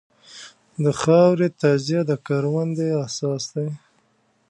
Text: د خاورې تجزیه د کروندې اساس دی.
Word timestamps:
د 0.83 0.85
خاورې 1.01 1.47
تجزیه 1.59 2.01
د 2.09 2.11
کروندې 2.25 2.87
اساس 3.05 3.43
دی. 3.55 3.67